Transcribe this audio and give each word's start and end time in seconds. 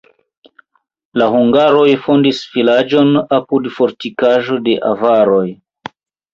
La 1.21 1.27
hungaroj 1.39 1.83
fondis 2.07 2.41
vilaĝon 2.57 3.13
apud 3.39 3.71
fortikaĵo 3.79 4.61
de 4.71 4.77
avaroj. 4.93 5.47